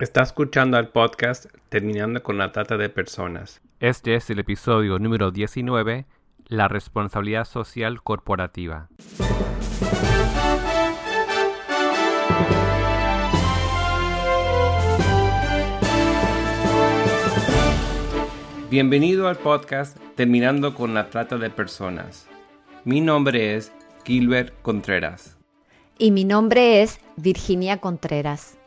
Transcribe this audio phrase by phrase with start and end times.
[0.00, 3.60] Está escuchando al podcast Terminando con la Trata de Personas.
[3.80, 6.06] Este es el episodio número 19,
[6.46, 8.88] La responsabilidad social corporativa.
[18.70, 22.26] Bienvenido al podcast Terminando con la Trata de Personas.
[22.86, 23.70] Mi nombre es
[24.06, 25.36] Gilbert Contreras.
[25.98, 28.59] Y mi nombre es Virginia Contreras.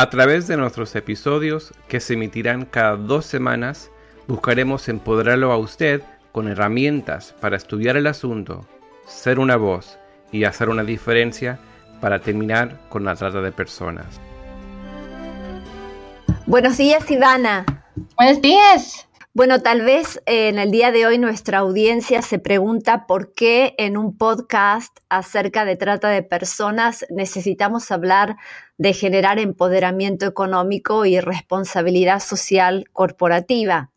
[0.00, 3.90] A través de nuestros episodios, que se emitirán cada dos semanas,
[4.28, 6.00] buscaremos empoderarlo a usted
[6.32, 8.66] con herramientas para estudiar el asunto,
[9.06, 9.98] ser una voz
[10.32, 11.58] y hacer una diferencia
[12.00, 14.06] para terminar con la trata de personas.
[16.46, 17.66] Buenos días, Ivana.
[18.16, 19.06] Buenos días.
[19.32, 23.76] Bueno, tal vez eh, en el día de hoy nuestra audiencia se pregunta por qué
[23.78, 28.38] en un podcast acerca de trata de personas necesitamos hablar
[28.76, 33.92] de generar empoderamiento económico y responsabilidad social corporativa.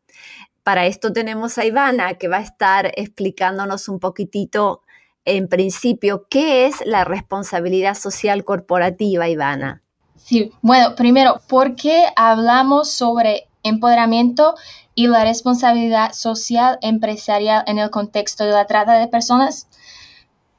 [0.62, 4.84] Para esto tenemos a Ivana que va a estar explicándonos un poquitito
[5.26, 9.82] en principio qué es la responsabilidad social corporativa, Ivana.
[10.16, 14.56] Sí, bueno, primero, ¿por qué hablamos sobre empoderamiento
[14.96, 19.68] y la responsabilidad social empresarial en el contexto de la trata de personas?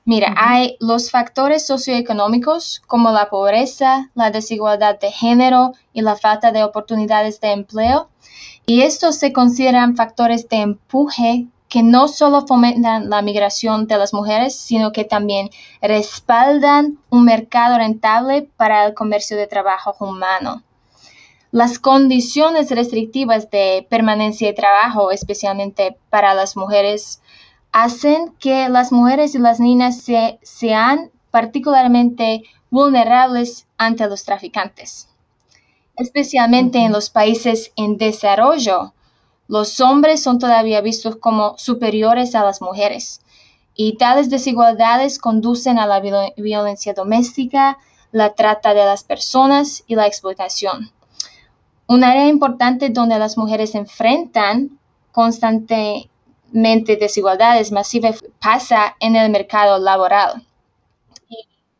[0.06, 6.52] Mira, hay los factores socioeconómicos como la pobreza, la desigualdad de género y la falta
[6.52, 8.10] de oportunidades de empleo.
[8.66, 14.12] Y estos se consideran factores de empuje que no solo fomentan la migración de las
[14.12, 20.62] mujeres, sino que también respaldan un mercado rentable para el comercio de trabajo humano.
[21.54, 27.22] Las condiciones restrictivas de permanencia de trabajo, especialmente para las mujeres,
[27.70, 30.04] hacen que las mujeres y las niñas
[30.42, 35.08] sean particularmente vulnerables ante los traficantes.
[35.94, 38.92] Especialmente en los países en desarrollo,
[39.46, 43.20] los hombres son todavía vistos como superiores a las mujeres
[43.76, 47.78] y tales desigualdades conducen a la violencia doméstica,
[48.10, 50.90] la trata de las personas y la explotación.
[51.86, 54.78] Un área importante donde las mujeres enfrentan
[55.12, 60.44] constantemente desigualdades masivas pasa en el mercado laboral.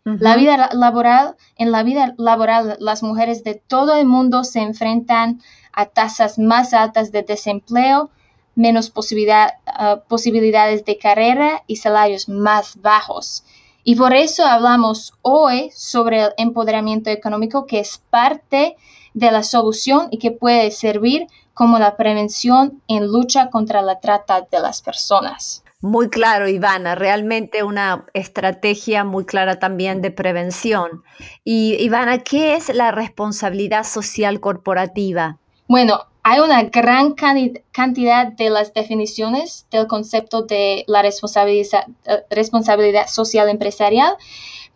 [0.05, 5.41] La vida laboral, en la vida laboral, las mujeres de todo el mundo se enfrentan
[5.73, 8.11] a tasas más altas de desempleo,
[8.55, 13.45] menos posibilidad, ah, posibilidades de carrera y salarios más bajos.
[13.83, 18.77] Y por eso hablamos hoy sobre el empoderamiento económico, que es parte de
[19.15, 24.61] la solución y que puede servir como la prevención en lucha contra la trata de
[24.61, 25.63] las personas.
[25.81, 31.03] Muy claro, Ivana, realmente una estrategia muy clara también de prevención.
[31.45, 35.39] Y Ivana, ¿qué es la responsabilidad social corporativa?
[35.69, 43.07] Bueno, hay una gran cantidad de las definiciones del concepto de la responsabilidad, eh, responsabilidad
[43.09, 44.17] social empresarial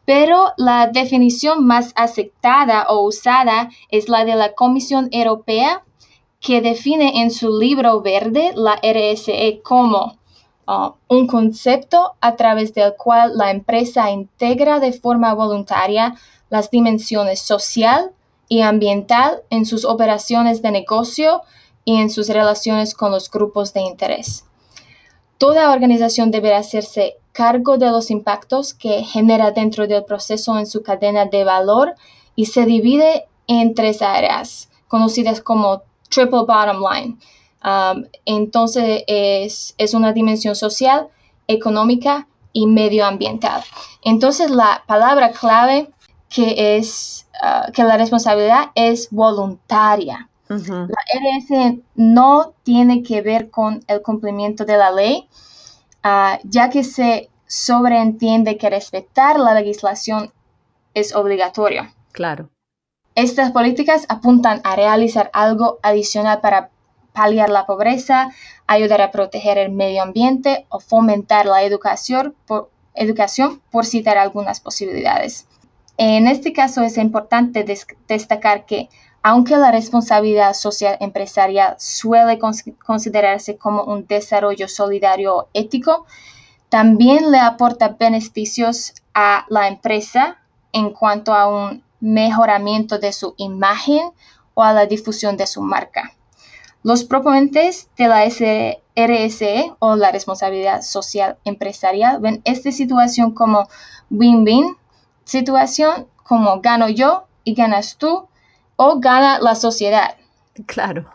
[0.09, 5.85] pero la definición más aceptada o usada es la de la Comisión Europea,
[6.41, 10.17] que define en su libro verde la RSE como
[10.67, 16.15] uh, un concepto a través del cual la empresa integra de forma voluntaria
[16.49, 18.13] las dimensiones social
[18.49, 21.43] y ambiental en sus operaciones de negocio
[21.85, 24.48] y en sus relaciones con los grupos de interés.
[25.39, 30.83] Toda organización deberá hacerse cargo de los impactos que genera dentro del proceso en su
[30.83, 31.95] cadena de valor
[32.35, 37.17] y se divide en tres áreas conocidas como triple bottom line.
[37.65, 41.09] Um, entonces es, una dimensión social,
[41.47, 43.63] económica y medioambiental.
[44.03, 45.91] Entonces la palabra clave
[46.29, 50.29] que es uh, que la responsabilidad es voluntaria.
[50.49, 55.29] La RS no tiene que ver con el cumplimiento de la ley,
[56.03, 60.33] ah, ya que se sobreentiende que respetar la legislación
[60.95, 61.93] es obligatorio.
[62.13, 62.51] Claro.
[63.15, 66.71] Estas políticas apuntan a realizar algo adicional para
[67.13, 68.31] paliar la pobreza,
[68.67, 74.61] ayudar a proteger el medio ambiente o fomentar la educación por, educación, por citar algunas
[74.61, 75.47] posibilidades.
[75.97, 77.65] En este caso es importante
[78.07, 78.89] destacar que
[79.23, 86.07] aunque la responsabilidad social empresarial suele considerarse como un desarrollo solidario ético,
[86.69, 90.39] también le aporta beneficios a la empresa
[90.73, 94.11] en cuanto a un mejoramiento de su imagen
[94.55, 96.13] o a la difusión de su marca.
[96.83, 103.69] Los proponentes de la RSE o la responsabilidad social empresarial ven esta situación como
[104.11, 104.77] win-win,
[105.25, 108.29] situación como gano yo y ganas tú
[108.79, 110.15] o gana la sociedad.
[110.67, 111.07] Claro.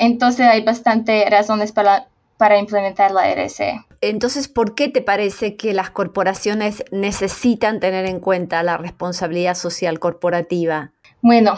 [0.00, 3.80] Entonces hay bastante razones para, para implementar la RSE.
[4.00, 10.00] Entonces, ¿por qué te parece que las corporaciones necesitan tener en cuenta la responsabilidad social
[10.00, 10.90] corporativa?
[11.20, 11.54] Bueno,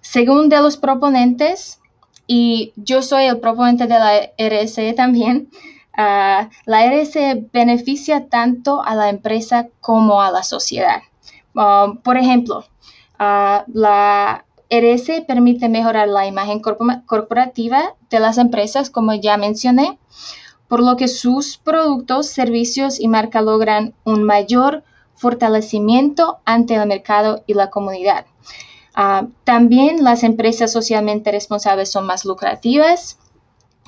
[0.00, 1.80] según de los proponentes,
[2.26, 5.50] y yo soy el proponente de la RSE también,
[5.96, 11.02] ah, la RSE beneficia tanto a la empresa como a la sociedad.
[11.54, 12.64] Um, por ejemplo,
[13.20, 19.98] uh, la RSE permite mejorar la imagen corporativa de las empresas, como ya mencioné,
[20.68, 24.82] por lo que sus productos, servicios y marca logran un mayor
[25.14, 28.26] fortalecimiento ante el mercado y la comunidad.
[28.96, 33.18] Uh, también las empresas socialmente responsables son más lucrativas.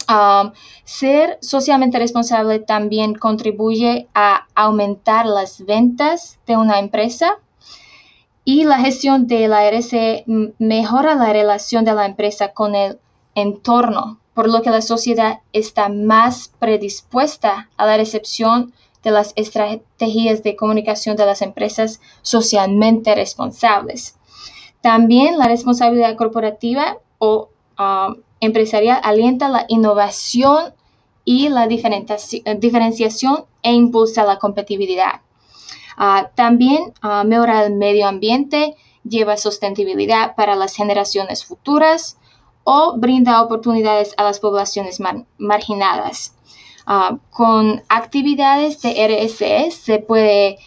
[0.09, 0.53] Um,
[0.85, 7.39] ser socialmente responsable también contribuye a aumentar las ventas de una empresa
[8.49, 10.23] y la gestión de la RC
[10.59, 13.01] mejora la relación de la empresa con el
[13.35, 18.73] entorno, por lo que la sociedad está más predispuesta a la recepción
[19.03, 24.17] de las estrategias de comunicación de las empresas socialmente responsables.
[24.81, 27.49] También la responsabilidad corporativa o
[27.81, 30.73] um, empresarial alienta la innovación
[31.25, 35.26] y la diferenciación e impulsa la competitividad.
[35.97, 42.19] Ah, también uh, mejora el medio ambiente, lleva sostenibilidad para las generaciones futuras
[42.65, 45.01] o brinda oportunidades a las poblaciones
[45.39, 46.35] marginadas.
[46.87, 50.59] Ah, con actividades de RSE se puede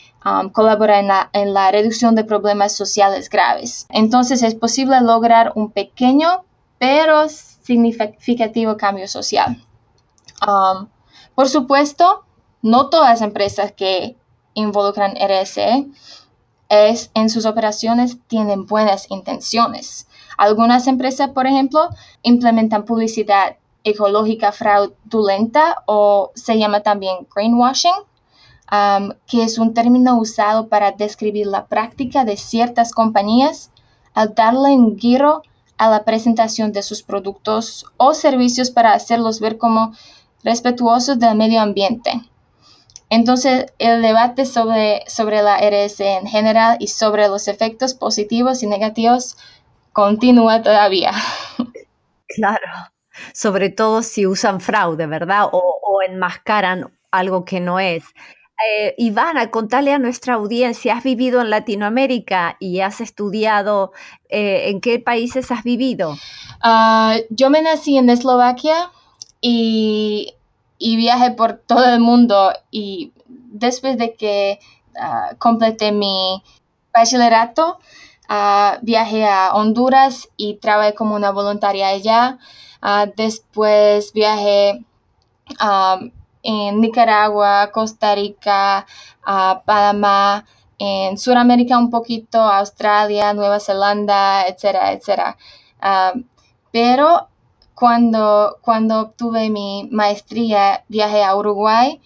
[0.51, 3.87] colaborar en la, reducción de problemas sociales graves.
[3.89, 6.43] Entonces es posible lograr un pequeño
[6.77, 9.57] pero significativo cambio social.
[11.35, 12.25] por supuesto,
[12.61, 14.18] no todas las empresas que
[14.59, 15.87] involucran RSE
[16.69, 20.07] es, en sus operaciones tienen buenas intenciones.
[20.37, 21.89] Algunas empresas, por ejemplo,
[22.21, 27.93] implementan publicidad ecológica fraudulenta o se llama también greenwashing,
[28.71, 33.71] um, que es un término usado para describir la práctica de ciertas compañías
[34.13, 35.41] al darle un giro
[35.77, 39.93] a la presentación de sus productos o servicios para hacerlos ver como
[40.43, 42.21] respetuosos del medio ambiente.
[43.09, 48.67] Entonces, el debate sobre, sobre la RS en general y sobre los efectos positivos y
[48.67, 49.35] negativos
[49.93, 51.11] continúa todavía.
[52.31, 52.67] Claro,
[53.33, 55.47] sobre todo si usan fraude, ¿verdad?
[55.51, 58.03] O, enmascaran algo que no es.
[58.69, 63.93] Eh, Ivana, contale a nuestra audiencia, has vivido en Latinoamérica y has estudiado,
[64.29, 66.15] eh, ¿en qué países has vivido?
[66.61, 68.91] Ah, yo me nací en Eslovaquia
[69.41, 70.35] y
[70.79, 74.59] y viajé por todo el mundo y después de que
[74.99, 76.41] ah, completé mi
[76.93, 77.79] bachillerato,
[78.29, 82.39] uh, viajé a Honduras y trabajé como una voluntaria allá.
[82.81, 84.85] Ah, después viajé
[86.43, 88.85] en Nicaragua, Costa Rica,
[89.65, 90.45] Panamá,
[90.77, 95.37] en Sudamérica un poquito, Australia, Nueva Zelanda, etcétera, etcétera.
[96.71, 97.27] pero
[97.79, 102.01] cuando, cuando obtuve mi maestría, viajé a Uruguay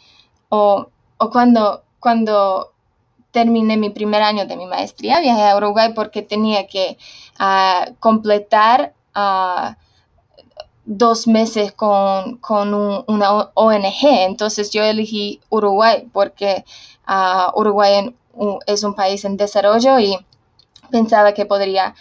[0.49, 0.89] o,
[1.31, 2.73] cuando, cuando
[3.31, 6.99] terminé mi primer año de mi maestría, viajé a Uruguay porque tenía que
[7.39, 9.77] ah, completar ah,
[10.85, 12.39] dos meses con,
[13.07, 14.03] una ONG.
[14.03, 16.65] Entonces yo elegí Uruguay porque
[17.07, 18.13] uh, Uruguay
[18.67, 20.23] es un país en desarrollo y
[20.91, 21.95] pensaba que podría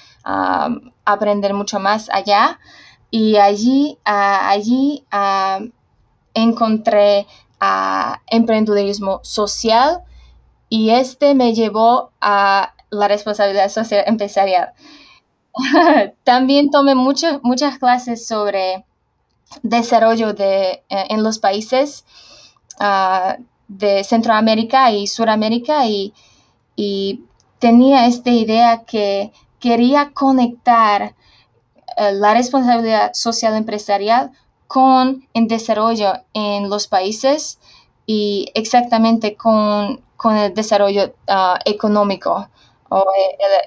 [1.04, 2.58] aprender mucho más allá
[3.12, 5.04] y allí, allí
[6.34, 7.26] encontré
[7.60, 10.02] uh, emprendedurismo social
[10.70, 14.72] y este me llevó a la responsabilidad social empresarial.
[16.24, 18.86] También tomé muchas muchas clases sobre
[19.62, 22.06] desarrollo de, eh, en los países
[23.68, 26.14] de Centroamérica y Suramérica y,
[27.58, 31.14] tenía esta idea que quería conectar
[31.96, 34.30] la responsabilidad social empresarial
[34.66, 37.58] con el desarrollo en los países
[38.06, 42.48] y exactamente con, el desarrollo ah, económico
[42.88, 43.04] o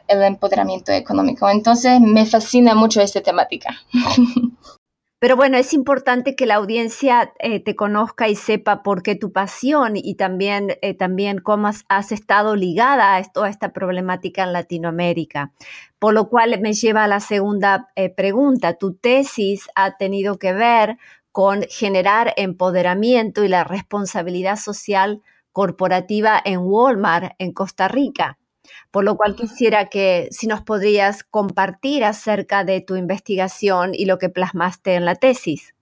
[0.07, 1.49] el, el, empoderamiento económico.
[1.49, 3.75] Entonces me fascina mucho esta temática.
[5.25, 9.31] Pero bueno, es importante que la audiencia eh, te conozca y sepa por qué tu
[9.31, 15.51] pasión y también, eh, también cómo has, estado ligada a toda esta problemática en Latinoamérica.
[15.97, 18.75] Por lo cual me lleva a la segunda eh, pregunta.
[18.75, 20.99] Tu tesis ha tenido que ver
[21.31, 28.37] con generar empoderamiento y la responsabilidad social corporativa en Walmart, en Costa Rica.
[28.91, 34.17] Por lo cual quisiera que si nos podrías compartir acerca de tu investigación y lo
[34.17, 35.73] que plasmaste en la tesis.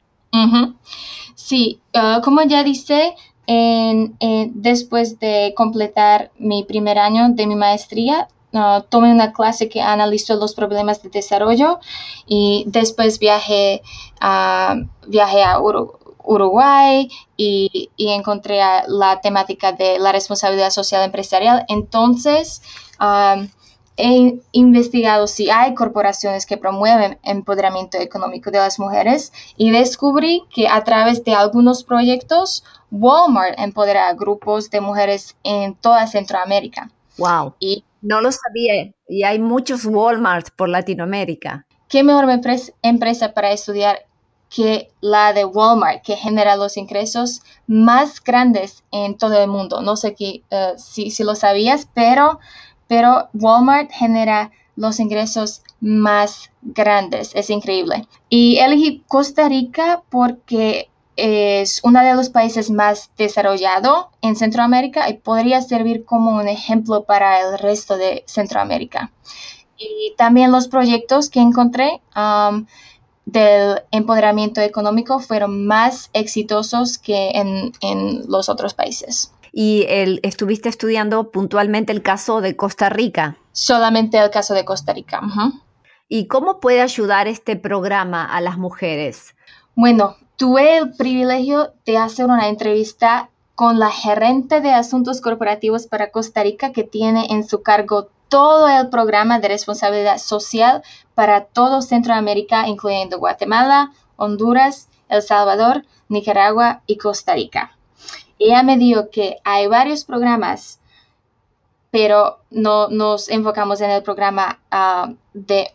[1.36, 3.16] Sí, ah, como ya dice,
[4.54, 10.36] después de completar mi primer año de mi maestría, uh, tomé una clase que analizó
[10.36, 11.80] los problemas de desarrollo
[12.25, 13.82] y después viajé,
[14.20, 14.75] a
[15.08, 15.60] viajé a
[16.24, 21.65] Uruguay y, encontré la temática de la responsabilidad social empresarial.
[21.68, 22.62] Entonces,
[23.00, 23.48] um,
[23.98, 30.68] he investigado si hay corporaciones que promueven empoderamiento económico de las mujeres y descubrí que
[30.68, 36.89] a través de algunos proyectos Walmart empodera a grupos de mujeres en toda Centroamérica.
[37.18, 37.53] Wow.
[37.60, 38.92] Y no lo sabía.
[39.08, 41.65] Y hay muchos Walmart por Latinoamérica.
[41.88, 42.25] ¿Qué mejor
[42.82, 44.08] empresa para estudiar
[44.53, 49.81] que la de Walmart, que genera los ingresos más grandes en todo el mundo?
[49.81, 50.43] No sé eh,
[50.77, 52.39] si, si, lo sabías, pero,
[52.88, 57.31] pero Walmart genera los ingresos más grandes.
[57.33, 58.07] Es increíble.
[58.29, 65.15] Y elegí Costa Rica porque es uno de los países más desarrollados en Centroamérica y
[65.15, 69.12] podría servir como un ejemplo para el resto de Centroamérica.
[69.77, 72.65] Y también los proyectos que encontré um,
[73.34, 79.34] del empoderamiento económico fueron más exitosos que en, los otros países.
[79.52, 83.38] ¿Y el, estuviste estudiando puntualmente el caso de Costa Rica?
[83.52, 85.22] Solamente el caso de Costa Rica.
[86.08, 89.36] ¿Y cómo puede ayudar este programa a las mujeres?
[89.75, 96.12] Bueno, tuve el privilegio de hacer una entrevista con la gerente de asuntos corporativos para
[96.12, 100.82] Costa Rica que tiene en su cargo todo el programa de responsabilidad social
[101.13, 107.78] para todo Centroamérica, incluyendo Guatemala, Honduras, El Salvador, Nicaragua y Costa Rica.
[108.40, 110.80] Ella me dijo que hay varios programas,
[111.92, 115.72] pero no nos enfocamos en el programa ah, de,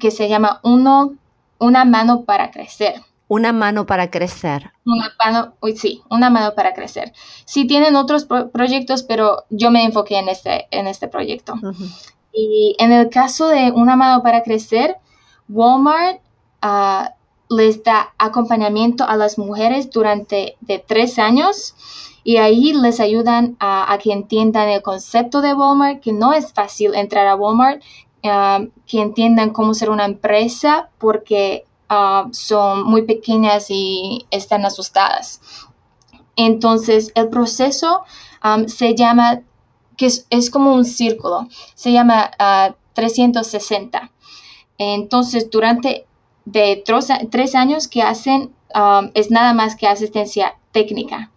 [0.00, 1.14] que se llama Uno,
[1.60, 4.72] Una mano para crecer una mano para crecer.
[4.84, 7.12] Una mano, sí, una mano para crecer.
[7.44, 11.54] Sí tienen otros proyectos, pero yo me enfoqué en este, en este proyecto.
[12.32, 14.96] Y en el caso de una mano para crecer,
[15.48, 16.20] Walmart
[16.60, 17.14] ah,
[17.48, 21.76] les da acompañamiento a las mujeres durante de tres años
[22.24, 26.96] y ahí les ayudan a, que entiendan el concepto de Walmart, que no es fácil
[26.96, 27.80] entrar a Walmart,
[28.24, 35.40] ah, que entiendan cómo ser una empresa, porque Ah, son muy pequeñas y están asustadas.
[36.36, 38.04] Entonces, el proceso
[38.68, 39.40] se llama,
[39.96, 42.30] que es, como un círculo, se llama
[42.94, 43.98] 360.
[43.98, 44.10] Ah,
[44.78, 46.06] Entonces, durante
[46.44, 48.54] de tres, años que hacen,
[49.14, 51.32] es nada más que asistencia técnica.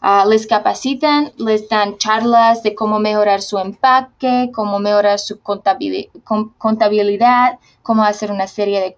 [0.00, 7.58] Ah, les capacitan, les dan charlas de cómo mejorar su empaque, cómo mejorar su contabilidad,
[7.82, 8.96] cómo hacer una serie de,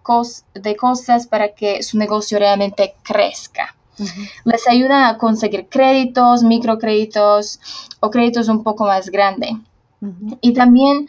[0.61, 3.75] de cosas para que su negocio realmente crezca.
[4.45, 7.61] Les ayudan a conseguir créditos, microcréditos
[8.01, 9.53] o créditos un poco más grandes.
[10.41, 11.09] Y también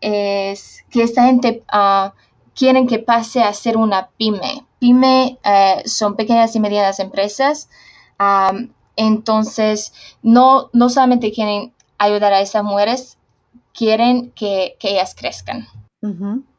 [0.00, 2.12] es que esta gente ah,
[2.54, 4.64] quieren que pase a ser una pyme.
[4.78, 7.68] Pyme eh, son pequeñas y medianas empresas
[8.96, 13.18] entonces, no, no solamente quieren ayudar a esas mujeres,
[13.72, 15.66] quieren que, ellas crezcan.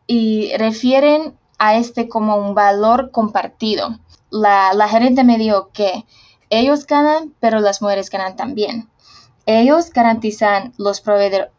[0.08, 4.00] Y refieren a este como un valor compartido.
[4.30, 6.06] La, gerente me dijo que
[6.50, 8.90] ellos ganan, pero las mujeres ganan también.
[9.46, 11.04] Ellos garantizan los,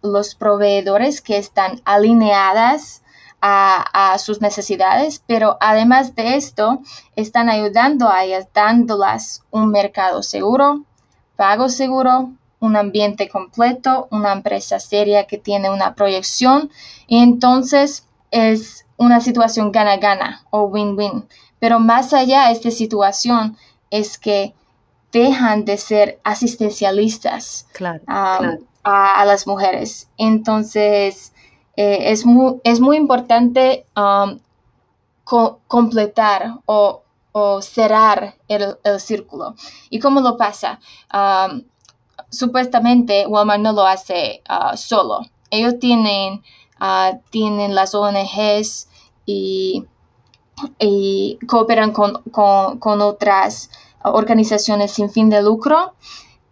[0.03, 3.04] los proveedores que están alineadas
[3.47, 6.81] a, sus necesidades, pero además de esto,
[7.15, 10.85] están ayudando a ellas dándolas un mercado seguro,
[11.37, 16.71] pago seguro, un ambiente completo, una empresa seria que tiene una proyección
[17.07, 21.27] y entonces es una situación gana-gana o win-win.
[21.59, 23.59] Pero más allá de esta situación
[23.91, 24.55] es que
[25.13, 27.67] dejan de ser asistencialistas
[28.07, 30.09] a, las mujeres.
[30.17, 31.34] Entonces,
[31.77, 34.39] eh, es, muy, es muy importante um,
[35.69, 37.01] completar o,
[37.63, 39.57] cerrar el, círculo.
[39.91, 40.79] ¿Y cómo lo pasa?
[41.13, 41.63] Um,
[42.31, 45.21] supuestamente Walmart no lo hace uh, solo.
[45.51, 46.43] Ellos tienen,
[46.81, 48.89] uh, tienen las ONGs
[49.27, 49.85] y,
[51.49, 53.71] cooperan con, con otras
[54.05, 55.95] organizaciones sin fin de lucro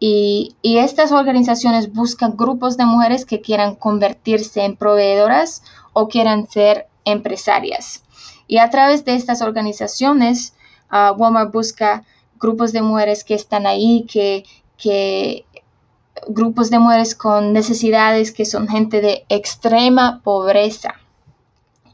[0.04, 6.88] y, estas organizaciones buscan grupos de mujeres que quieran convertirse en proveedoras o quieran ser
[7.04, 8.02] empresarias.
[8.48, 10.54] Y a través de estas organizaciones,
[10.90, 12.02] uh, Walmart busca
[12.40, 14.44] grupos de mujeres que están ahí, que,
[14.76, 15.44] que
[16.26, 20.94] grupos de mujeres con necesidades que son gente de extrema pobreza.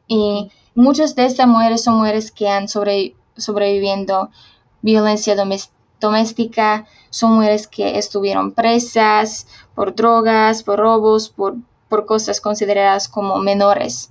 [0.07, 4.31] Y muchas de estas mujeres son mujeres que han sobre, sobreviviendo
[4.81, 5.78] violencia doméstica,
[7.11, 11.57] son mujeres que estuvieron presas por drogas, por robos, por,
[11.89, 14.11] por cosas consideradas como menores.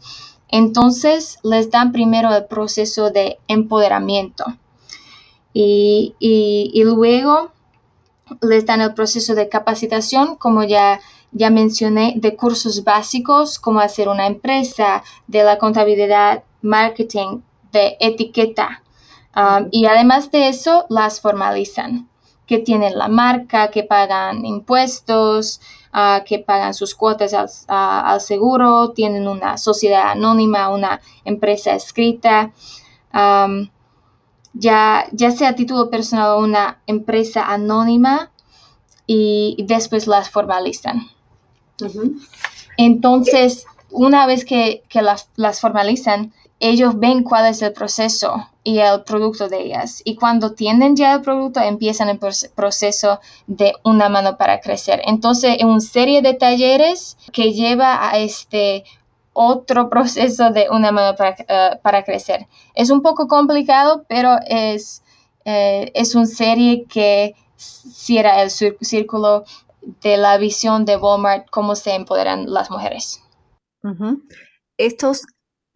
[0.50, 4.46] Entonces les dan primero el proceso de empoderamiento
[5.54, 7.52] y, y luego
[8.42, 11.00] les dan el proceso de capacitación, como ya,
[11.32, 17.42] ya mencioné, de cursos básicos, como hacer una empresa, de la contabilidad, marketing,
[17.72, 18.84] de etiqueta.
[19.38, 22.10] Um, y además de eso, las formalizan,
[22.48, 25.62] que tienen la marca, que pagan impuestos,
[25.94, 32.52] uh, que pagan sus cuotas al, al, seguro, tienen una sociedad anónima, una empresa escrita.
[33.14, 33.70] Um,
[34.54, 38.32] ya, ya sea a título personal o una empresa anónima
[39.06, 41.08] y después las formalizan.
[42.76, 49.04] Entonces, una vez que, las, las, formalizan, ellos ven cuál es el proceso y el
[49.04, 50.02] producto de ellas.
[50.04, 52.20] Y cuando tienen ya el producto, empiezan el
[52.56, 55.02] proceso de una mano para crecer.
[55.06, 58.84] Entonces, en una serie de talleres que lleva a este
[59.34, 62.48] otro proceso de una mano eh, para, crecer.
[62.74, 65.04] Es un poco complicado, pero es,
[65.46, 69.46] eh, es una serie que cierra el círculo
[70.02, 73.22] de la visión de Walmart, cómo se empoderan las mujeres.
[74.78, 75.24] Estos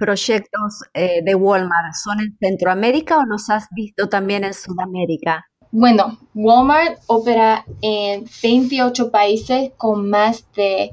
[0.01, 5.46] proyectos eh, de Walmart son en Centroamérica o los has visto también en Sudamérica?
[5.72, 10.89] Bueno, Walmart opera en 28 países con más de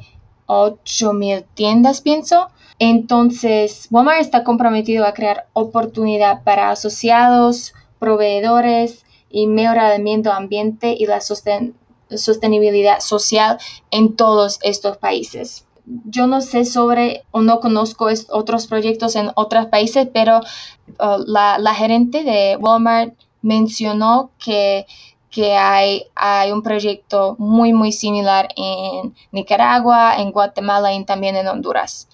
[0.46, 2.50] 8.000 tiendas, pienso.
[2.78, 11.20] Entonces, Walmart está comprometido a crear oportunidad para asociados, proveedores y mejoramiento ambiente y la
[11.22, 13.58] sostenibilidad social
[13.90, 15.64] en todos estos países.
[16.04, 21.74] Yo no sé sobre o no conozco otros proyectos en otros países, pero uh, la,
[21.74, 24.86] gerente de Walmart mencionó que
[25.30, 31.46] que hay, hay, un proyecto muy, muy similar en Nicaragua, en Guatemala y también en
[31.48, 32.08] Honduras.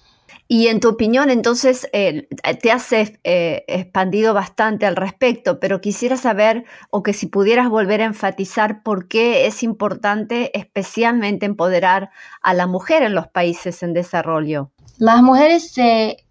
[0.47, 2.27] Y en tu opinión, entonces, eh,
[2.61, 3.15] te has eh,
[3.67, 9.07] expandido bastante al respecto, pero quisiera saber, o que si pudieras volver a enfatizar por
[9.07, 12.11] qué es importante especialmente empoderar
[12.43, 14.71] a la mujer en los países en desarrollo.
[14.99, 16.25] Las mujeres se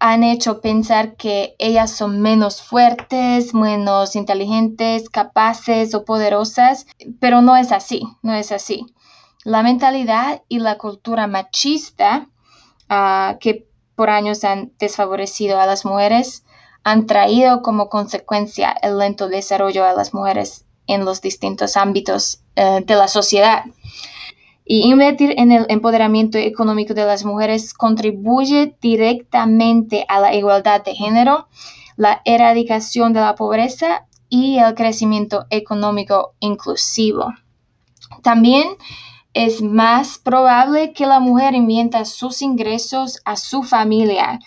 [0.00, 6.86] han hecho pensar que ellas son menos fuertes, menos inteligentes, capaces o poderosas,
[7.20, 8.86] pero no es así, no es así.
[9.44, 12.28] La mentalidad y la cultura machista
[13.40, 16.44] que por años han desfavorecido a las mujeres,
[16.84, 22.82] han traído como consecuencia el lento desarrollo de las mujeres en los distintos ámbitos eh,
[22.84, 23.64] de la sociedad.
[24.64, 30.94] Y invertir en el empoderamiento económico de las mujeres contribuye directamente a la igualdad de
[30.94, 31.48] género,
[31.96, 37.32] la erradicación de la pobreza y el crecimiento económico inclusivo.
[38.22, 38.76] También
[39.34, 44.38] es más probable que la mujer invierta sus ingresos a su familia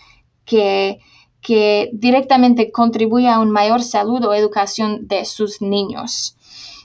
[0.46, 1.00] que,
[1.42, 6.38] que directamente contribuya a una mayor salud o educación de sus niños.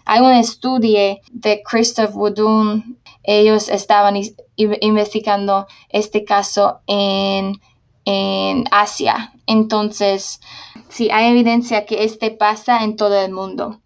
[0.07, 4.17] Hay un estudio de Christoph Woodun, ellos estaban
[4.57, 7.61] investigando este caso en,
[8.07, 9.33] en Asia.
[9.47, 10.41] Entonces,
[10.89, 13.81] sí, hay evidencia que este pasa en todo el mundo.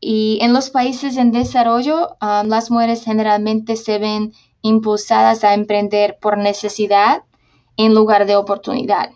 [0.00, 4.32] Y en los países en desarrollo, um, las mujeres generalmente se ven
[4.62, 7.24] impulsadas a emprender por necesidad
[7.76, 9.10] en lugar de oportunidad.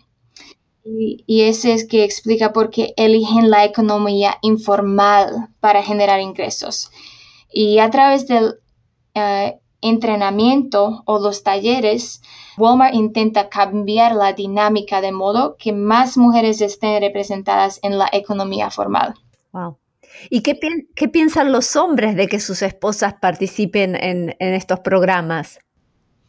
[0.83, 6.91] Y, eso es que explica por qué eligen la economía informal para generar ingresos.
[7.51, 8.59] Y a través del
[9.15, 12.21] uh, entrenamiento o los talleres,
[12.57, 18.69] Walmart intenta cambiar la dinámica de modo que más mujeres estén representadas en la economía
[18.69, 19.15] formal.
[19.51, 19.77] Wow.
[20.29, 20.57] ¿Y qué,
[21.07, 25.59] piensan los hombres de que sus esposas participen en, estos programas?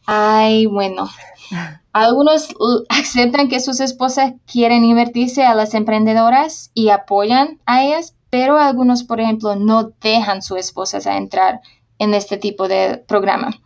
[0.05, 1.09] Ay, bueno.
[1.93, 2.49] Algunos
[2.89, 9.03] aceptan que sus esposas quieren invertirse a las emprendedoras y apoyan a ellas, pero algunos,
[9.03, 11.61] por ejemplo, no dejan a sus esposas a entrar
[11.97, 13.57] en este tipo de programa.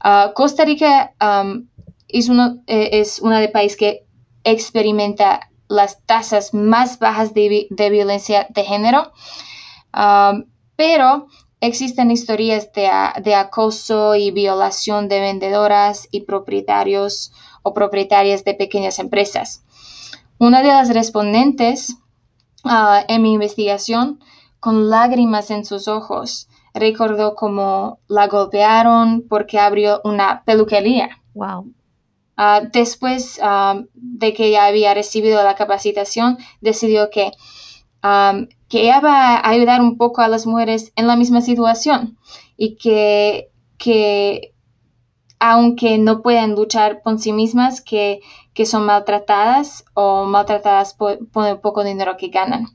[0.00, 1.12] Ah, Costa Rica
[2.08, 4.06] es, uno, eh, es una de países que
[4.44, 9.12] experimenta las tasas más bajas de, de violencia de género
[10.76, 11.26] pero
[11.60, 19.64] existen historias de, acoso y violación de vendedoras y propietarios o propietarias de pequeñas empresas.
[20.38, 21.96] Una de las respondentes
[22.64, 24.20] ah, en mi investigación,
[24.60, 31.22] con lágrimas en sus ojos, recordó cómo la golpearon porque abrió una peluquería.
[31.34, 31.72] Wow.
[32.36, 33.38] Ah, después
[33.94, 37.30] de que ella había recibido la capacitación, decidió que,
[38.68, 42.18] que ella va a ayudar un poco a las mujeres en la misma situación
[42.56, 44.54] y que, que
[45.38, 48.20] aunque no pueden luchar por sí mismas, que,
[48.54, 52.68] que son maltratadas o maltratadas por, el poco dinero que ganan.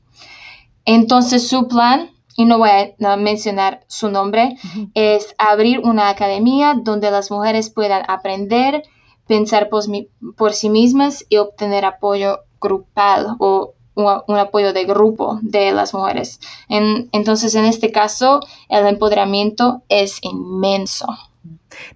[0.84, 4.56] Entonces su plan, y no voy a mencionar su nombre,
[4.94, 8.84] es abrir una academia donde las mujeres puedan aprender,
[9.26, 15.94] pensar por, sí mismas y obtener apoyo grupal o un, apoyo de grupo de las
[15.94, 16.40] mujeres.
[16.68, 21.06] entonces, en este caso, el empoderamiento es inmenso.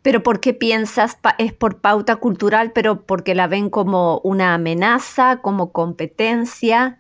[0.03, 1.19] Pero ¿por qué piensas?
[1.39, 6.99] ¿Es por pauta cultural, pero porque la ven como una amenaza, como competencia?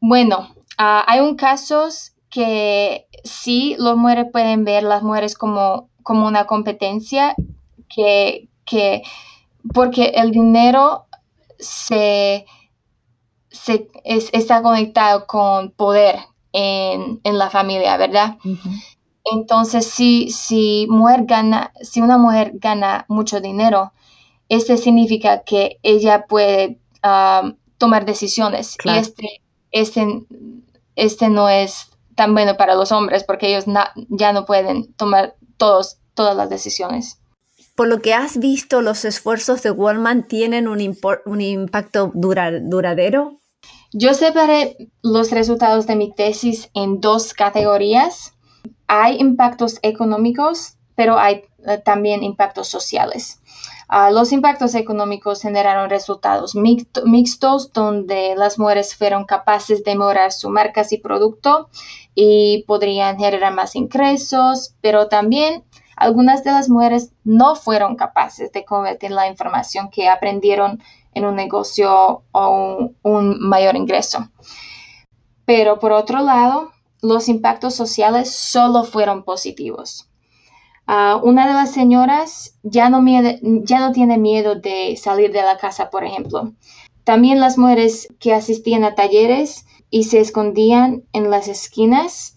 [0.00, 6.26] Bueno, ah, hay un casos que sí, las mujeres pueden ver las mujeres como, como
[6.26, 7.34] una competencia,
[7.88, 9.02] que, que
[9.72, 11.06] porque el dinero
[11.58, 12.46] se,
[14.04, 16.16] está conectado con poder
[16.52, 18.36] en, la familia, ¿verdad?
[19.24, 23.92] Entonces, si, si, mujer gana, si una mujer gana mucho dinero,
[24.48, 28.76] este significa que ella puede ah, tomar decisiones.
[28.84, 29.42] Y este,
[29.72, 30.24] este,
[30.94, 33.64] este no es tan bueno para los hombres porque ellos
[34.08, 37.20] ya no pueden tomar todos, todas las decisiones.
[37.76, 43.38] Por lo que has visto, los esfuerzos de Wallman tienen un, impacto duradero.
[43.92, 48.34] Yo separé los resultados de mi tesis en dos categorías.
[48.86, 53.40] Hay impactos económicos, pero hay eh, también impactos sociales.
[53.88, 60.50] Ah, los impactos económicos generaron resultados mixtos donde las mujeres fueron capaces de mejorar sus
[60.50, 61.68] marcas y producto
[62.14, 65.62] y podrían generar más ingresos, pero también
[65.96, 70.82] algunas de las mujeres no fueron capaces de convertir la información que aprendieron
[71.16, 74.28] en un negocio o un, mayor ingreso.
[75.46, 80.10] Pero por otro lado, los impactos sociales solo fueron positivos.
[80.86, 83.02] Ah, una de las señoras ya no,
[83.64, 86.52] ya no tiene miedo de salir de la casa, por ejemplo.
[87.02, 92.35] También las mujeres que asistían a talleres y se escondían en las esquinas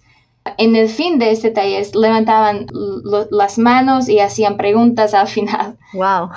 [0.57, 2.67] en el fin de este taller levantaban
[3.31, 5.77] las manos y hacían preguntas al final.
[5.93, 6.29] Wow.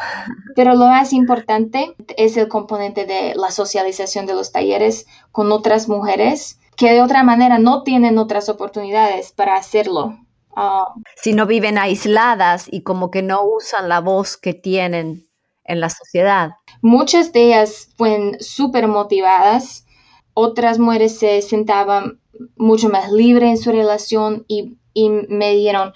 [0.57, 5.89] Pero lo más importante es el componente de la socialización de los talleres con otras
[5.89, 10.19] mujeres que de otra manera no tienen otras oportunidades para hacerlo.
[10.55, 15.29] Ah, si no viven aisladas y como que no usan la voz que tienen
[15.65, 16.53] en la sociedad.
[16.83, 19.87] Muchas de ellas fueron súper motivadas,
[20.35, 22.22] otras mujeres se sentaban
[22.57, 24.77] mucho más libre en su relación y,
[25.29, 25.93] me dijeron,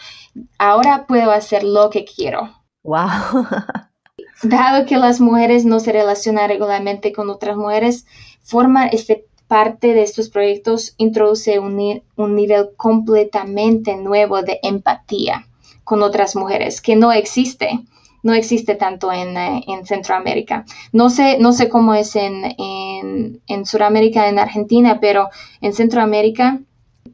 [0.59, 2.50] ahora puedo hacer lo que quiero.
[2.82, 3.46] Wow.
[4.42, 8.06] Dado que las mujeres no se relacionan regularmente con otras mujeres,
[8.42, 15.46] formar este parte de estos proyectos introduce un, un, nivel completamente nuevo de empatía
[15.85, 17.78] con otras mujeres que no existe
[18.22, 20.64] no existe tanto en, eh, Centroamérica.
[20.92, 22.55] No sé, no sé cómo es en,
[23.46, 25.29] en, Sudamérica, en Argentina, pero
[25.61, 26.61] en Centroamérica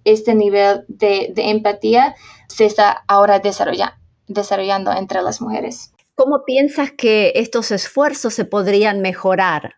[0.05, 2.15] este nivel de, empatía
[2.49, 5.93] se está ahora desarrollando entre las mujeres.
[6.15, 9.77] ¿Cómo piensas que estos esfuerzos se podrían mejorar?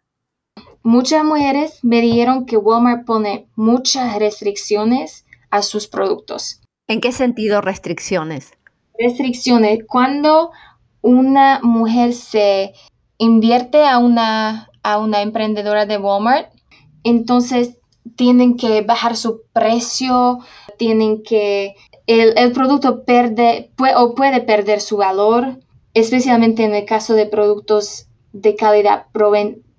[0.82, 6.60] Muchas mujeres me dijeron que Walmart pone muchas restricciones a sus productos.
[6.86, 8.52] ¿En qué sentido restricciones?
[8.98, 9.78] Restricciones.
[9.88, 10.50] Cuando
[11.04, 12.72] una mujer se
[13.18, 16.50] invierte a una, a una emprendedora de Walmart,
[17.04, 17.76] entonces
[18.16, 20.38] tienen que bajar su precio,
[20.78, 25.60] tienen que, el, producto pierde puede, o puede perder su valor,
[25.92, 29.06] especialmente en el caso de productos de calidad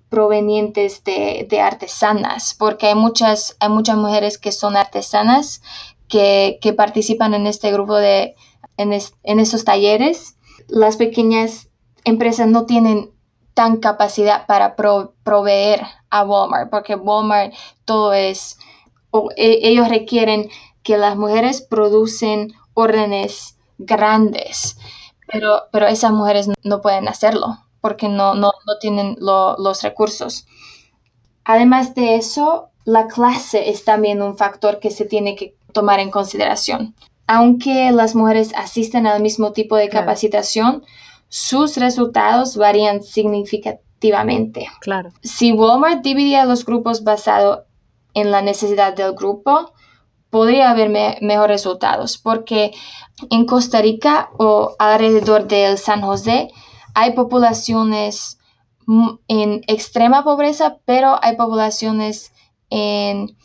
[0.08, 5.60] provenientes de, artesanas, porque hay muchas, hay muchas mujeres que son artesanas
[6.08, 8.36] que, participan en este grupo de,
[8.76, 10.35] en, en esos talleres
[10.68, 11.68] las pequeñas
[12.04, 13.10] empresas no tienen
[13.54, 18.58] tan capacidad para proveer a Walmart, porque Walmart todo es,
[19.36, 20.50] e, ellos requieren
[20.82, 24.76] que las mujeres producen órdenes grandes,
[25.26, 30.46] pero, pero esas mujeres no pueden hacerlo porque no, no, tienen los recursos.
[31.44, 36.10] Además de eso, la clase es también un factor que se tiene que tomar en
[36.10, 40.84] consideración aunque las mujeres asisten al mismo tipo de capacitación,
[41.28, 44.68] sus resultados varían significativamente.
[44.80, 45.10] Claro.
[45.22, 47.66] Si Walmart dividía los grupos basado
[48.14, 49.72] en la necesidad del grupo,
[50.30, 52.72] podría haber mejores resultados porque
[53.30, 56.50] en Costa Rica o alrededor del San José
[56.94, 58.38] hay poblaciones
[59.28, 62.32] en extrema pobreza, pero hay poblaciones
[62.70, 63.36] en...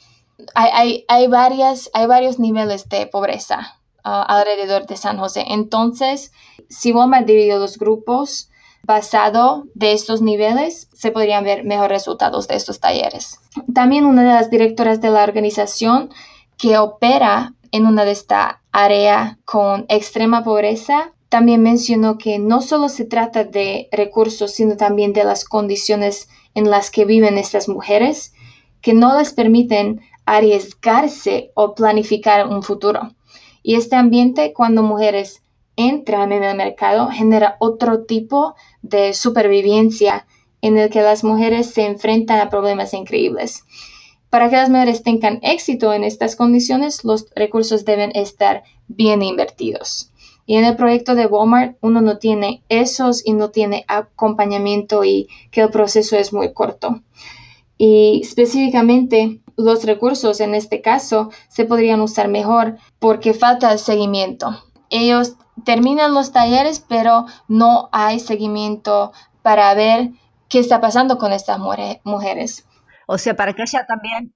[0.56, 5.45] Hay, varias, hay varios niveles de pobreza ah, alrededor de San José.
[5.47, 6.32] Entonces,
[6.69, 8.49] si Walmart dividió los grupos
[8.84, 13.39] basado de estos niveles, se podrían ver mejores resultados de estos talleres.
[13.73, 16.10] También una de las directoras de la organización
[16.58, 22.89] que opera en una de esta área con extrema pobreza también mencionó que no solo
[22.89, 28.34] se trata de recursos, sino también de las condiciones en las que viven estas mujeres,
[28.82, 33.13] que no les permiten arriesgarse o planificar un futuro.
[33.63, 35.43] Y este ambiente, cuando mujeres
[35.75, 40.25] entran en el mercado, genera otro tipo de supervivencia
[40.61, 43.65] en el que las mujeres se enfrentan a problemas increíbles.
[44.29, 50.11] Para que las mujeres tengan éxito en estas condiciones, los recursos deben estar bien invertidos.
[50.45, 55.27] Y en el proyecto de Walmart uno no tiene esos y no tiene acompañamiento y
[55.51, 57.01] que el proceso es muy corto.
[57.83, 64.63] Y específicamente los recursos en este caso se podrían usar mejor porque falta el seguimiento.
[64.91, 65.33] Ellos
[65.65, 70.11] terminan los talleres pero no hay seguimiento para ver
[70.47, 71.57] qué está pasando con estas
[72.03, 72.67] mujeres.
[73.07, 74.31] O sea, para que haya también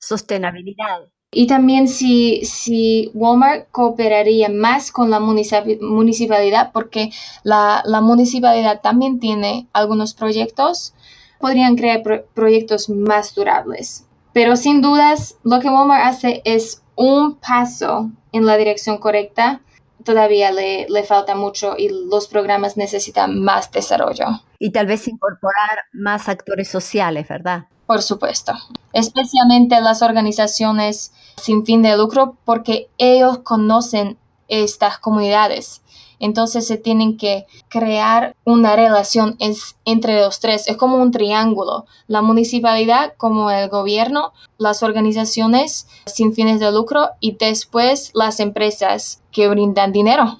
[0.00, 1.02] sostenibilidad.
[1.30, 7.10] Y también si, si Walmart cooperaría más con la municipalidad, porque
[7.44, 10.94] la, municipalidad también tiene algunos proyectos,
[11.38, 12.02] podrían crear
[12.34, 14.06] proyectos más durables.
[14.32, 19.62] Pero sin dudas, lo que Walmart hace es un paso en la dirección correcta.
[20.04, 24.26] Todavía le, le falta mucho y los programas necesitan más desarrollo.
[24.58, 27.66] Y tal vez incorporar más actores sociales, ¿verdad?
[27.86, 28.52] Por supuesto,
[28.92, 35.82] especialmente las organizaciones sin fin de lucro porque ellos conocen estas comunidades.
[36.20, 39.36] Entonces se tienen que crear una relación
[39.84, 40.68] entre los tres.
[40.68, 41.86] Es como un triángulo.
[42.06, 49.22] La municipalidad como el gobierno, las organizaciones sin fines de lucro y después las empresas
[49.32, 50.38] que brindan dinero.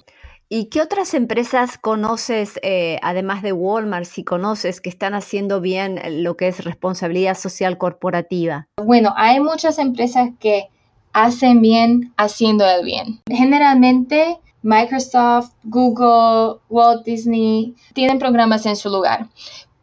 [0.51, 5.99] ¿Y qué otras empresas conoces, eh, además de Walmart, si conoces, que están haciendo bien
[6.23, 8.67] lo que es responsabilidad social corporativa?
[8.83, 10.69] Bueno, hay muchas empresas que
[11.13, 13.21] hacen bien haciendo el bien.
[13.29, 19.27] Generalmente Microsoft, Google, Walt Disney tienen programas en su lugar.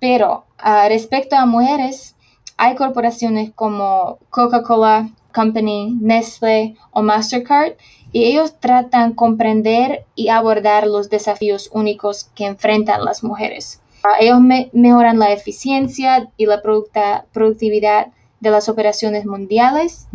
[0.01, 2.15] Pero ah, respecto a mujeres,
[2.57, 7.75] hay corporaciones como Coca-Cola Company, Nestle o Mastercard
[8.13, 13.83] y ellos tratan de comprender y abordar los desafíos únicos que enfrentan las mujeres.
[14.21, 14.41] Ellos
[14.73, 18.09] mejoran la eficiencia y la productividad
[18.41, 20.07] de las operaciones mundiales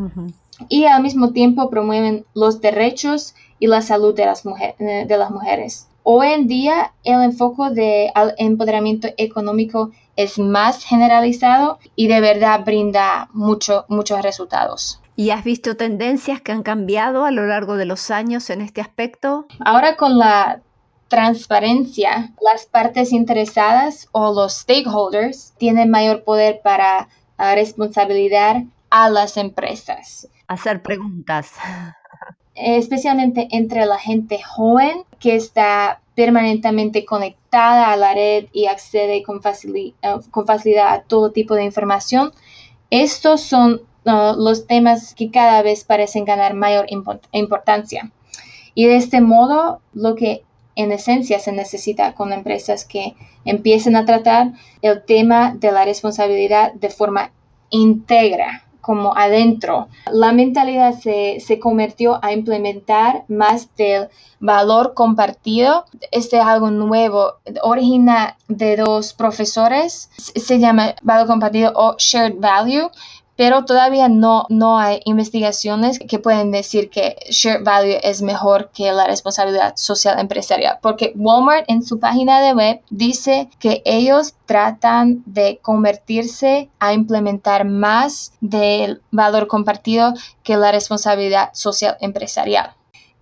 [0.70, 4.44] y al mismo tiempo promueven los derechos y la salud de las,
[4.80, 5.88] eh, de las mujeres.
[6.02, 13.30] Hoy en día el enfoque de empoderamiento económico es más generalizado y de verdad brinda
[13.34, 15.00] mucho, muchos resultados.
[15.16, 18.82] ¿Y has visto tendencias que han cambiado a lo largo de los años en este
[18.82, 19.46] aspecto?
[19.64, 20.62] Ahora con la
[21.08, 29.38] transparencia, las partes interesadas o los stakeholders tienen mayor poder para ah, responsabilizar a las
[29.38, 30.28] empresas.
[30.48, 31.52] Hacer preguntas.
[32.56, 39.42] Especialmente entre la gente joven que está permanentemente conectada a la red y accede con,
[40.32, 42.32] con facilidad a todo tipo de información.
[42.90, 46.88] Estos son los temas que cada vez parecen ganar mayor
[47.32, 48.12] importancia.
[48.74, 50.44] Y de este modo, lo que
[50.76, 56.74] en esencia se necesita con empresas que empiecen a tratar el tema de la responsabilidad
[56.74, 57.32] de forma
[57.70, 59.88] íntegra, como adentro.
[60.12, 65.86] La mentalidad se, se, convirtió a implementar más del valor compartido.
[66.12, 67.36] Este es algo nuevo.
[67.62, 70.10] Origina de dos profesores.
[70.18, 72.90] Se llama valor compartido o shared value
[73.42, 78.92] pero todavía no, no hay investigaciones que pueden decir que share value es mejor que
[78.92, 85.24] la responsabilidad social empresarial, porque Walmart en su página de web dice que ellos tratan
[85.26, 92.76] de convertirse a implementar más del valor compartido que la responsabilidad social empresarial.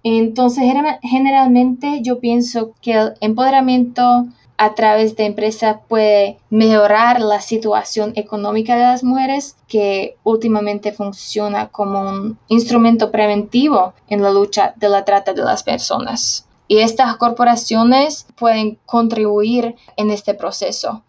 [0.04, 0.66] Entonces,
[1.02, 4.26] generalmente yo pienso que el empoderamiento
[4.60, 11.70] a través de empresas puede mejorar la situación económica de las mujeres, que últimamente funciona
[11.70, 16.46] como un instrumento preventivo en la lucha de la trata de las personas.
[16.68, 21.06] Y estas corporaciones pueden contribuir en este proceso.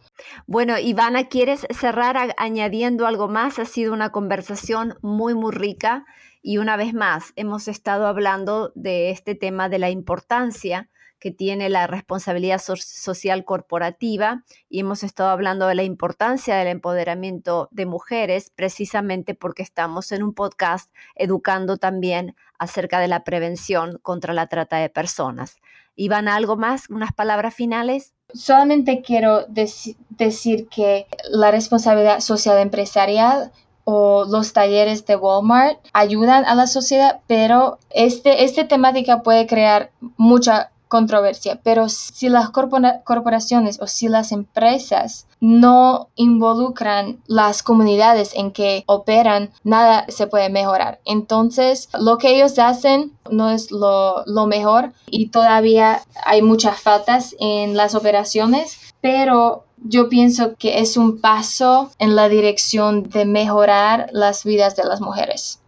[0.47, 3.59] Bueno, Ivana, ¿quieres cerrar añadiendo algo más?
[3.59, 6.05] Ha sido una conversación muy, muy rica
[6.41, 10.89] y una vez más hemos estado hablando de este tema de la importancia
[11.21, 17.69] que tiene la responsabilidad social corporativa y hemos estado hablando de la importancia del empoderamiento
[17.71, 24.35] de mujeres precisamente porque estamos en un podcast educando también acerca de la prevención contra
[24.35, 25.59] la trata de personas.
[25.95, 26.89] Ivana, ¿algo más?
[26.89, 28.15] ¿Unas palabras finales?
[28.33, 33.53] Solamente quiero decir que la responsabilidad social empresarial
[33.85, 39.91] o los talleres de Walmart ayudan a la sociedad, pero este, esta temática puede crear
[40.17, 48.51] mucha controversia, pero si las corporaciones o si las empresas no involucran las comunidades en
[48.51, 51.01] que operan, nada se puede mejorar.
[51.05, 57.77] Entonces, lo que ellos hacen no es lo, mejor y todavía hay muchas faltas en
[57.77, 64.43] las operaciones, pero yo pienso que es un paso en la dirección de mejorar las
[64.43, 65.61] vidas de las mujeres.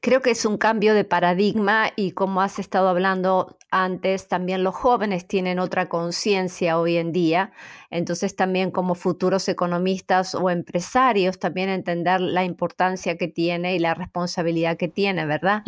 [0.00, 4.74] Creo que es un cambio de paradigma y como has estado hablando antes, también los
[4.74, 7.52] jóvenes tienen otra conciencia hoy en día.
[7.90, 13.94] Entonces también como futuros economistas o empresarios, también entender la importancia que tiene y la
[13.94, 15.62] responsabilidad que tiene, ¿verdad?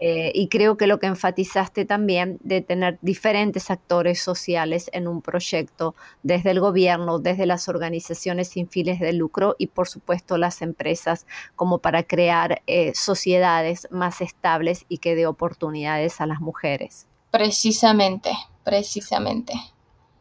[0.00, 5.20] Eh, y creo que lo que enfatizaste también de tener diferentes actores sociales en un
[5.20, 10.62] proyecto, desde el gobierno, desde las organizaciones sin fines de lucro y por supuesto las
[10.62, 17.06] empresas, como para crear eh, sociedades más estables y que dé oportunidades a las mujeres.
[17.30, 18.30] Precisamente,
[18.64, 19.54] precisamente.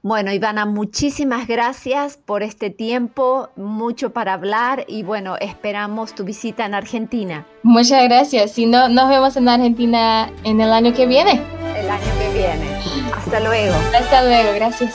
[0.02, 6.64] Bueno, Ivana, muchísimas gracias por este tiempo, mucho para hablar y bueno, esperamos tu visita
[6.66, 7.48] en Argentina.
[7.64, 8.52] Muchas gracias.
[8.52, 11.42] Si no, nos vemos en Argentina en el año que viene.
[11.76, 12.70] El año que viene.
[13.16, 13.76] Hasta luego.
[13.98, 14.94] Hasta luego, gracias.